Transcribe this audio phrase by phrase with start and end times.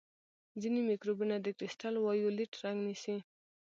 [0.61, 3.17] ځینې مکروبونه د کرسټل وایولېټ رنګ نیسي.